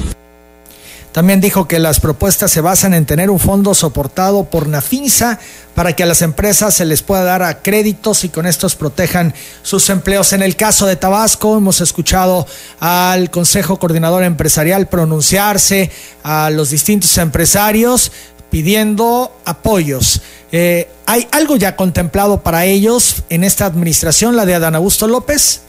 También 1.13 1.41
dijo 1.41 1.67
que 1.67 1.77
las 1.77 1.99
propuestas 1.99 2.51
se 2.51 2.59
basan 2.59 2.95
en 2.95 3.05
tener 3.05 3.29
un 3.29 3.37
fondo 3.37 3.75
soportado 3.75 4.45
por 4.45 4.67
Nafinsa 4.67 5.39
para 5.75 5.93
que 5.93 6.01
a 6.01 6.07
las 6.07 6.23
empresas 6.23 6.73
se 6.73 6.85
les 6.85 7.03
pueda 7.03 7.23
dar 7.23 7.43
a 7.43 7.61
créditos 7.61 8.23
y 8.23 8.29
con 8.29 8.47
estos 8.47 8.75
protejan 8.75 9.31
sus 9.61 9.91
empleos. 9.91 10.33
En 10.33 10.41
el 10.41 10.55
caso 10.55 10.87
de 10.87 10.95
Tabasco 10.95 11.55
hemos 11.55 11.81
escuchado 11.81 12.47
al 12.79 13.29
Consejo 13.29 13.77
Coordinador 13.77 14.23
Empresarial 14.23 14.87
pronunciarse 14.87 15.91
a 16.23 16.49
los 16.49 16.71
distintos 16.71 17.15
empresarios 17.19 18.11
pidiendo 18.53 19.31
apoyos. 19.45 20.21
Eh, 20.51 20.87
¿Hay 21.07 21.25
algo 21.31 21.55
ya 21.55 21.75
contemplado 21.75 22.43
para 22.43 22.65
ellos 22.65 23.25
en 23.31 23.43
esta 23.43 23.65
administración, 23.65 24.35
la 24.35 24.45
de 24.45 24.53
Adán 24.53 24.75
Augusto 24.75 25.07
López? 25.07 25.67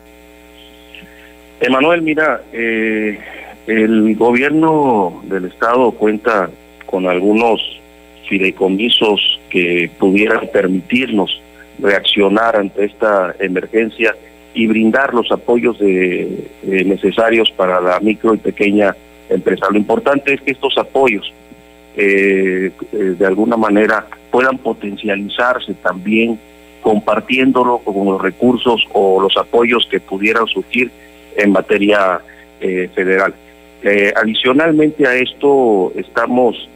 Emanuel, 1.62 2.02
mira, 2.02 2.42
eh, 2.52 3.18
el 3.66 4.14
gobierno 4.16 5.22
del 5.24 5.46
Estado 5.46 5.92
cuenta 5.92 6.50
con 6.84 7.06
algunos 7.06 7.62
fideicomisos 8.28 9.40
que 9.48 9.90
pudieran 9.98 10.46
permitirnos 10.52 11.40
reaccionar 11.78 12.56
ante 12.56 12.84
esta 12.84 13.34
emergencia 13.38 14.14
y 14.52 14.66
brindar 14.66 15.14
los 15.14 15.32
apoyos 15.32 15.78
de, 15.78 16.50
necesarios 16.84 17.50
para 17.50 17.80
la 17.80 17.98
micro 18.00 18.34
y 18.34 18.38
pequeña 18.38 18.94
empresa. 19.30 19.68
Lo 19.70 19.78
importante 19.78 20.34
es 20.34 20.42
que 20.42 20.50
estos 20.50 20.76
apoyos 20.76 21.32
eh, 21.96 22.72
eh, 22.92 22.96
de 22.96 23.26
alguna 23.26 23.56
manera 23.56 24.06
puedan 24.30 24.58
potencializarse 24.58 25.74
también 25.74 26.38
compartiéndolo 26.82 27.78
con 27.78 28.06
los 28.06 28.20
recursos 28.20 28.84
o 28.92 29.20
los 29.20 29.36
apoyos 29.36 29.86
que 29.88 30.00
pudieran 30.00 30.46
surgir 30.46 30.90
en 31.36 31.52
materia 31.52 32.20
eh, 32.60 32.90
federal. 32.94 33.32
Eh, 33.82 34.12
adicionalmente 34.16 35.06
a 35.06 35.14
esto 35.14 35.92
estamos 35.94 36.68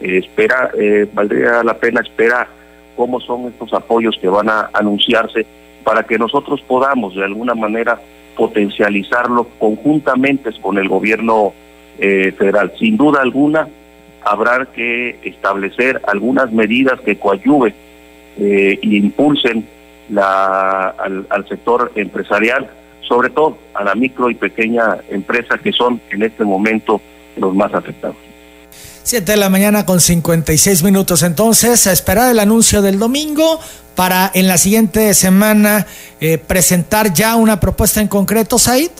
espera 0.00 0.70
valdría 1.12 1.62
la 1.62 1.74
pena 1.74 2.00
esperar 2.00 2.48
cómo 2.96 3.20
son 3.20 3.46
estos 3.48 3.72
apoyos 3.72 4.18
que 4.20 4.28
van 4.28 4.48
a 4.48 4.70
anunciarse 4.72 5.46
para 5.84 6.02
que 6.02 6.18
nosotros 6.18 6.60
podamos 6.62 7.14
de 7.14 7.24
alguna 7.24 7.54
manera 7.54 8.00
potencializarlo 8.36 9.44
conjuntamente 9.58 10.50
con 10.60 10.78
el 10.78 10.88
gobierno 10.88 11.52
federal. 11.98 12.72
Sin 12.78 12.96
duda 12.96 13.20
alguna, 13.20 13.68
habrá 14.24 14.66
que 14.66 15.18
establecer 15.22 16.00
algunas 16.06 16.52
medidas 16.52 17.00
que 17.00 17.18
coadyuven 17.18 17.74
eh, 18.38 18.78
e 18.82 18.86
impulsen 18.96 19.66
la, 20.08 20.88
al, 20.88 21.48
sector 21.48 21.92
empresarial, 21.94 22.70
sobre 23.06 23.30
todo 23.30 23.58
a 23.74 23.84
la 23.84 23.94
micro 23.94 24.30
y 24.30 24.34
pequeña 24.34 24.98
empresa 25.10 25.58
que 25.58 25.72
son 25.72 26.00
en 26.10 26.22
este 26.22 26.44
momento 26.44 27.00
los 27.36 27.54
más 27.54 27.72
afectados. 27.74 28.16
Siete 29.02 29.32
de 29.32 29.38
la 29.38 29.48
mañana 29.48 29.84
con 29.84 30.00
56 30.00 30.82
minutos 30.82 31.22
entonces, 31.22 31.86
a 31.86 31.92
esperar 31.92 32.30
el 32.30 32.38
anuncio 32.38 32.82
del 32.82 32.98
domingo 32.98 33.58
para 33.96 34.30
en 34.32 34.46
la 34.48 34.56
siguiente 34.58 35.12
semana 35.14 35.86
eh, 36.20 36.38
presentar 36.38 37.12
ya 37.12 37.36
una 37.36 37.58
propuesta 37.58 38.00
en 38.00 38.08
concreto, 38.08 38.58
Said. 38.58 38.90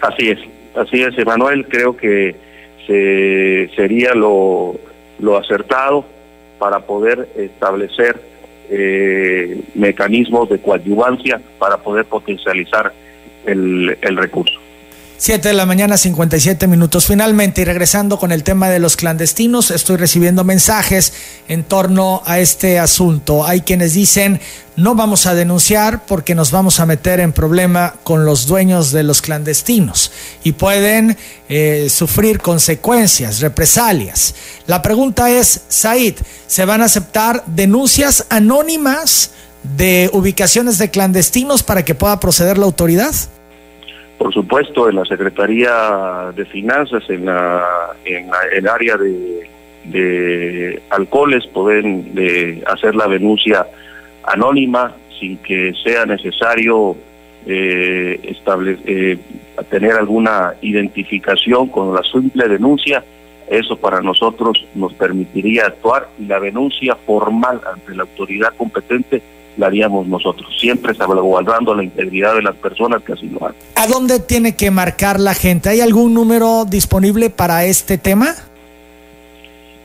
Así 0.00 0.28
es, 0.28 0.38
así 0.76 1.02
es, 1.02 1.16
Emanuel, 1.18 1.66
creo 1.66 1.96
que 1.96 2.36
se, 2.92 3.70
sería 3.74 4.14
lo, 4.14 4.74
lo 5.18 5.36
acertado 5.38 6.04
para 6.58 6.80
poder 6.80 7.28
establecer 7.36 8.20
eh, 8.70 9.60
mecanismos 9.74 10.48
de 10.50 10.60
coadyuvancia 10.60 11.40
para 11.58 11.78
poder 11.78 12.04
potencializar 12.04 12.92
el, 13.46 13.96
el 14.00 14.16
recurso. 14.16 14.61
7 15.22 15.50
de 15.50 15.54
la 15.54 15.66
mañana, 15.66 15.96
57 15.96 16.66
minutos. 16.66 17.06
Finalmente, 17.06 17.60
y 17.60 17.64
regresando 17.64 18.18
con 18.18 18.32
el 18.32 18.42
tema 18.42 18.68
de 18.70 18.80
los 18.80 18.96
clandestinos, 18.96 19.70
estoy 19.70 19.96
recibiendo 19.96 20.42
mensajes 20.42 21.12
en 21.46 21.62
torno 21.62 22.22
a 22.26 22.40
este 22.40 22.80
asunto. 22.80 23.46
Hay 23.46 23.60
quienes 23.60 23.94
dicen, 23.94 24.40
no 24.74 24.96
vamos 24.96 25.26
a 25.26 25.36
denunciar 25.36 26.04
porque 26.06 26.34
nos 26.34 26.50
vamos 26.50 26.80
a 26.80 26.86
meter 26.86 27.20
en 27.20 27.32
problema 27.32 27.94
con 28.02 28.24
los 28.24 28.48
dueños 28.48 28.90
de 28.90 29.04
los 29.04 29.22
clandestinos 29.22 30.10
y 30.42 30.54
pueden 30.54 31.16
eh, 31.48 31.86
sufrir 31.88 32.40
consecuencias, 32.40 33.38
represalias. 33.38 34.34
La 34.66 34.82
pregunta 34.82 35.30
es, 35.30 35.60
Said, 35.68 36.16
¿se 36.48 36.64
van 36.64 36.82
a 36.82 36.86
aceptar 36.86 37.44
denuncias 37.46 38.26
anónimas 38.28 39.30
de 39.76 40.10
ubicaciones 40.12 40.78
de 40.78 40.90
clandestinos 40.90 41.62
para 41.62 41.84
que 41.84 41.94
pueda 41.94 42.18
proceder 42.18 42.58
la 42.58 42.64
autoridad? 42.64 43.14
Por 44.22 44.32
supuesto, 44.32 44.88
en 44.88 44.94
la 44.94 45.04
Secretaría 45.04 46.30
de 46.36 46.44
Finanzas, 46.44 47.02
en, 47.10 47.24
la, 47.24 47.66
el 48.04 48.68
área 48.68 48.96
de, 48.96 50.80
alcoholes, 50.90 51.44
pueden 51.48 52.14
de 52.14 52.62
hacer 52.68 52.94
la 52.94 53.08
denuncia 53.08 53.66
anónima 54.22 54.94
sin 55.18 55.38
que 55.38 55.74
sea 55.82 56.06
necesario 56.06 56.96
eh, 57.46 58.36
eh, 58.86 59.18
tener 59.68 59.94
alguna 59.94 60.54
identificación 60.60 61.66
con 61.66 61.92
la 61.92 62.04
simple 62.04 62.46
denuncia. 62.46 63.02
Eso 63.48 63.76
para 63.76 64.02
nosotros 64.02 64.64
nos 64.76 64.94
permitiría 64.94 65.66
actuar 65.66 66.10
y 66.16 66.26
la 66.26 66.38
denuncia 66.38 66.94
formal 66.94 67.60
ante 67.74 67.96
la 67.96 68.04
autoridad 68.04 68.54
competente 68.56 69.20
la 69.56 69.66
haríamos 69.66 70.06
nosotros, 70.06 70.48
siempre 70.58 70.94
salvaguardando 70.94 71.74
la 71.74 71.84
integridad 71.84 72.34
de 72.34 72.42
las 72.42 72.56
personas 72.56 73.02
que 73.02 73.12
así 73.12 73.28
lo 73.28 73.46
hacen. 73.46 73.60
¿A 73.76 73.86
dónde 73.86 74.20
tiene 74.20 74.56
que 74.56 74.70
marcar 74.70 75.20
la 75.20 75.34
gente? 75.34 75.68
¿Hay 75.68 75.80
algún 75.80 76.14
número 76.14 76.64
disponible 76.64 77.30
para 77.30 77.64
este 77.64 77.98
tema? 77.98 78.34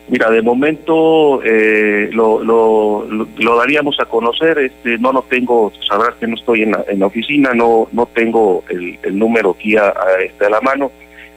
Mira, 0.10 0.30
de 0.30 0.42
momento 0.42 1.44
eh, 1.44 2.10
lo, 2.14 2.42
lo, 2.42 3.06
lo, 3.06 3.58
daríamos 3.58 4.00
a 4.00 4.06
conocer. 4.06 4.58
Este, 4.60 4.98
no 4.98 5.12
lo 5.12 5.24
tengo, 5.24 5.74
sabrás 5.86 6.16
que 6.16 6.28
no 6.28 6.36
estoy 6.36 6.62
en 6.62 6.72
la, 6.72 6.86
en 6.88 7.00
la 7.00 7.08
oficina, 7.08 7.54
no 7.54 7.90
no 7.92 8.06
tengo 8.06 8.64
el, 8.70 8.98
el 9.04 9.20
número 9.20 9.52
aquí 9.52 9.76
a, 9.76 9.88
a, 9.88 10.22
este, 10.24 10.46
a 10.46 10.50
la 10.50 10.62
mano. 10.62 10.92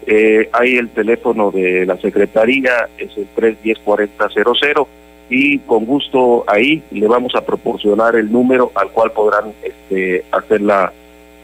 Eh, 0.06 0.48
hay 0.52 0.76
el 0.76 0.90
teléfono 0.90 1.50
de 1.50 1.84
la 1.84 1.96
secretaría, 1.98 2.88
es 2.96 3.10
el 3.16 3.26
310-4000 3.34 4.86
y 5.30 5.60
con 5.60 5.86
gusto 5.86 6.44
ahí 6.48 6.82
le 6.90 7.06
vamos 7.06 7.34
a 7.36 7.42
proporcionar 7.42 8.16
el 8.16 8.30
número 8.30 8.72
al 8.74 8.90
cual 8.90 9.12
podrán 9.12 9.52
este, 9.62 10.24
hacer 10.32 10.60
la, 10.60 10.92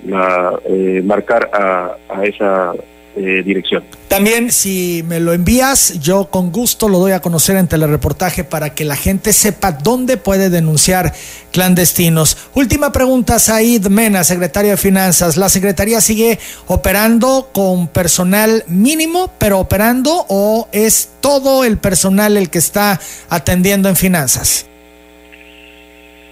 la 0.05 0.59
eh, 0.67 1.01
marcar 1.05 1.49
a, 1.53 1.97
a 2.09 2.25
esa 2.25 2.75
eh, 3.17 3.43
dirección. 3.43 3.83
También 4.09 4.53
si 4.53 5.03
me 5.09 5.21
lo 5.21 5.33
envías, 5.33 5.99
yo 6.01 6.27
con 6.27 6.53
gusto 6.53 6.89
lo 6.89 6.99
doy 6.99 7.13
a 7.13 7.21
conocer 7.21 7.57
en 7.57 7.67
telereportaje 7.67 8.45
para 8.45 8.75
que 8.75 8.85
la 8.85 8.95
gente 8.95 9.33
sepa 9.33 9.73
dónde 9.73 10.19
puede 10.19 10.51
denunciar 10.51 11.15
clandestinos. 11.51 12.37
Última 12.55 12.93
pregunta, 12.93 13.39
Said 13.39 13.87
Mena, 13.87 14.23
secretario 14.23 14.73
de 14.73 14.77
Finanzas. 14.77 15.39
¿La 15.39 15.49
Secretaría 15.49 16.03
sigue 16.03 16.39
operando 16.67 17.49
con 17.53 17.89
personal 17.89 18.65
mínimo, 18.69 19.33
pero 19.39 19.61
operando 19.61 20.27
o 20.29 20.69
es 20.73 21.15
todo 21.23 21.65
el 21.65 21.79
personal 21.79 22.37
el 22.37 22.51
que 22.51 22.59
está 22.59 23.01
atendiendo 23.31 23.89
en 23.89 23.97
finanzas? 23.97 24.69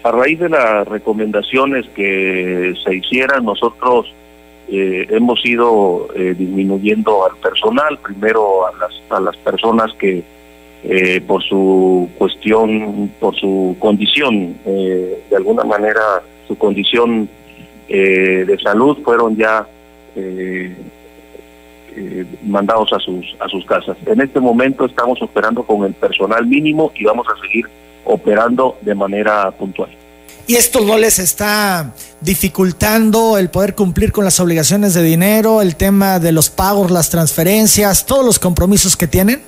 A 0.03 0.11
raíz 0.11 0.39
de 0.39 0.51
las 0.51 0.87
recomendaciones 0.87 1.87
que 1.97 2.75
se 2.85 2.95
hicieran, 2.95 3.43
nosotros 3.43 4.07
eh, 4.69 5.07
hemos 5.11 5.45
ido 5.45 6.09
eh, 6.15 6.35
disminuyendo 6.37 7.25
al 7.27 7.37
personal, 7.37 7.99
primero 7.99 8.67
a 8.67 8.73
las, 8.79 8.93
a 9.11 9.21
las 9.21 9.37
personas 9.37 9.93
que 9.95 10.23
eh, 10.87 11.23
por 11.27 11.43
su 11.43 12.11
cuestión, 12.19 13.11
por 13.19 13.35
su 13.35 13.75
condición, 13.79 14.55
eh, 14.67 15.23
de 15.31 15.37
alguna 15.37 15.65
manera 15.65 16.23
su 16.47 16.59
condición 16.59 17.27
eh, 17.89 18.45
de 18.47 18.59
salud 18.59 18.99
fueron 19.03 19.35
ya 19.35 19.67
mandados 22.43 22.93
a 22.93 22.99
sus, 22.99 23.35
a 23.41 23.49
sus 23.49 23.65
casas. 23.65 23.97
En 24.05 24.21
este 24.21 24.41
momento 24.41 24.85
estamos 24.85 25.23
operando 25.23 25.63
con 25.63 25.85
el 25.85 25.95
personal 25.95 26.47
mínimo 26.47 26.93
y 26.95 27.05
vamos 27.05 27.27
a 27.29 27.41
seguir 27.41 27.67
operando 28.05 28.77
de 28.83 28.95
manera 28.95 29.51
puntual. 29.53 29.89
¿Y 30.47 30.57
esto 30.57 30.81
no 30.81 30.99
les 30.99 31.19
está 31.19 31.95
dificultando 32.21 33.39
el 33.39 33.49
poder 33.49 33.75
cumplir 33.75 34.13
con 34.13 34.25
las 34.25 34.41
obligaciones 34.41 34.93
de 34.93 35.03
dinero, 35.03 35.63
el 35.63 35.75
tema 35.75 36.19
de 36.19 36.33
los 36.33 36.51
pagos, 36.51 36.91
las 36.91 37.09
transferencias, 37.09 38.05
todos 38.05 38.27
los 38.27 38.39
compromisos 38.39 38.95
que 38.95 39.07
tienen? 39.07 39.41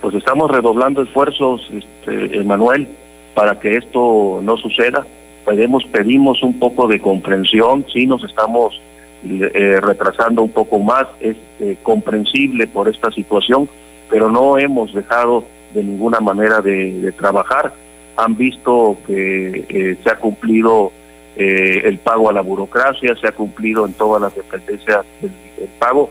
Pues 0.00 0.16
estamos 0.16 0.50
redoblando 0.50 1.00
esfuerzos, 1.02 1.68
este, 1.72 2.38
Emanuel, 2.38 2.88
para 3.34 3.60
que 3.60 3.76
esto 3.76 4.40
no 4.42 4.56
suceda. 4.56 5.06
Pedimos, 5.46 5.84
pedimos 5.84 6.42
un 6.42 6.58
poco 6.58 6.88
de 6.88 7.00
comprensión, 7.00 7.86
sí 7.92 8.04
nos 8.04 8.24
estamos 8.24 8.80
eh, 9.24 9.78
retrasando 9.80 10.42
un 10.42 10.50
poco 10.50 10.80
más, 10.80 11.06
es 11.20 11.36
eh, 11.60 11.76
comprensible 11.84 12.66
por 12.66 12.88
esta 12.88 13.12
situación, 13.12 13.68
pero 14.10 14.28
no 14.28 14.58
hemos 14.58 14.92
dejado 14.92 15.44
de 15.72 15.84
ninguna 15.84 16.18
manera 16.18 16.60
de 16.60 17.12
trabajar 17.16 17.72
han 18.18 18.36
visto 18.36 18.98
que 19.06 19.64
eh, 19.68 19.96
se 20.02 20.10
ha 20.10 20.16
cumplido 20.16 20.90
eh, 21.36 21.82
el 21.84 21.98
pago 21.98 22.28
a 22.28 22.32
la 22.32 22.40
burocracia, 22.40 23.14
se 23.14 23.28
ha 23.28 23.32
cumplido 23.32 23.86
en 23.86 23.92
todas 23.92 24.20
las 24.20 24.34
dependencias 24.34 25.06
el, 25.22 25.30
el 25.56 25.68
pago. 25.78 26.10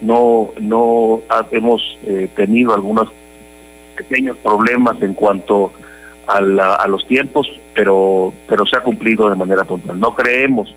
No, 0.00 0.50
no 0.60 1.22
ha, 1.28 1.46
hemos 1.52 1.98
eh, 2.04 2.28
tenido 2.34 2.74
algunos 2.74 3.08
pequeños 3.96 4.36
problemas 4.38 5.00
en 5.00 5.14
cuanto 5.14 5.72
a, 6.26 6.40
la, 6.40 6.74
a 6.74 6.88
los 6.88 7.06
tiempos, 7.06 7.48
pero, 7.74 8.34
pero 8.48 8.66
se 8.66 8.76
ha 8.76 8.80
cumplido 8.80 9.30
de 9.30 9.36
manera 9.36 9.62
puntual. 9.62 10.00
No 10.00 10.16
creemos 10.16 10.74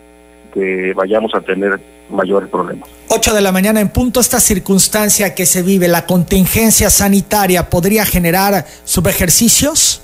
que 0.53 0.93
vayamos 0.93 1.33
a 1.33 1.41
tener 1.41 1.79
mayores 2.11 2.47
problemas. 2.47 2.87
8 3.07 3.33
de 3.33 3.41
la 3.41 3.51
mañana 3.51 3.81
en 3.81 3.89
punto, 3.89 4.19
esta 4.19 4.39
circunstancia 4.39 5.33
que 5.33 5.47
se 5.47 5.63
vive, 5.63 5.87
la 5.87 6.05
contingencia 6.05 6.91
sanitaria, 6.91 7.71
¿podría 7.71 8.05
generar 8.05 8.67
subejercicios? 8.83 10.03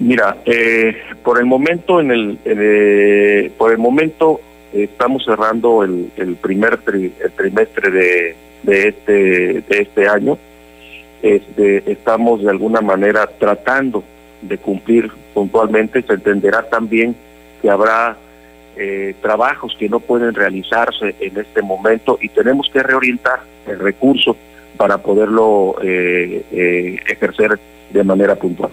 Mira, 0.00 0.38
eh, 0.46 0.96
por 1.22 1.38
el 1.38 1.44
momento, 1.44 2.00
en 2.00 2.10
el, 2.10 2.38
eh, 2.46 3.52
por 3.58 3.70
el 3.70 3.76
momento 3.76 4.40
estamos 4.72 5.24
cerrando 5.26 5.84
el, 5.84 6.10
primer 6.40 6.78
trimestre 7.36 7.90
de, 7.90 8.36
este 8.64 9.12
de 9.60 9.64
este 9.68 10.08
año. 10.08 10.38
Este, 11.22 11.92
estamos 11.92 12.42
de 12.42 12.48
alguna 12.48 12.80
manera 12.80 13.26
tratando 13.26 14.02
de 14.40 14.56
cumplir 14.56 15.10
puntualmente. 15.34 16.00
Se 16.00 16.14
entenderá 16.14 16.62
también 16.62 17.14
que 17.60 17.68
habrá 17.68 18.16
eh, 18.78 19.14
trabajos 19.20 19.76
que 19.78 19.90
no 19.90 20.00
pueden 20.00 20.32
realizarse 20.32 21.14
en 21.20 21.36
este 21.36 21.60
momento 21.60 22.18
y 22.22 22.30
tenemos 22.30 22.70
que 22.72 22.82
reorientar 22.82 23.40
el 23.66 23.78
recurso 23.78 24.34
para 24.78 24.96
poderlo 24.96 25.76
eh, 25.82 26.42
ejercer 27.06 27.58
de 27.90 28.02
manera 28.02 28.34
puntual. 28.36 28.70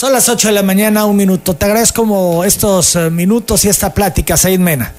Son 0.00 0.14
las 0.14 0.30
8 0.30 0.48
de 0.48 0.54
la 0.54 0.62
mañana, 0.62 1.04
un 1.04 1.14
minuto. 1.14 1.52
Te 1.52 1.66
agradezco 1.66 2.00
como 2.00 2.42
estos 2.42 2.96
uh, 2.96 3.10
minutos 3.10 3.66
y 3.66 3.68
esta 3.68 3.92
plática, 3.92 4.34
Said 4.34 4.58
Mena. 4.58 4.94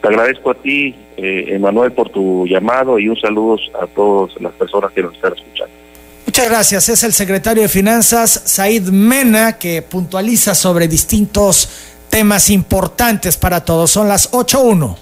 Te 0.00 0.08
agradezco 0.08 0.52
a 0.52 0.54
ti, 0.54 0.94
eh, 1.18 1.44
Emanuel, 1.48 1.92
por 1.92 2.08
tu 2.08 2.46
llamado 2.46 2.98
y 2.98 3.10
un 3.10 3.20
saludo 3.20 3.58
a 3.78 3.86
todas 3.86 4.40
las 4.40 4.54
personas 4.54 4.90
que 4.92 5.02
nos 5.02 5.12
están 5.12 5.34
escuchando. 5.34 5.74
Muchas 6.24 6.48
gracias. 6.48 6.88
Es 6.88 7.04
el 7.04 7.12
secretario 7.12 7.62
de 7.62 7.68
Finanzas, 7.68 8.40
Said 8.46 8.84
Mena, 8.84 9.58
que 9.58 9.82
puntualiza 9.82 10.54
sobre 10.54 10.88
distintos 10.88 11.68
temas 12.08 12.48
importantes 12.48 13.36
para 13.36 13.62
todos. 13.62 13.90
Son 13.90 14.08
las 14.08 14.32
8.1. 14.32 14.96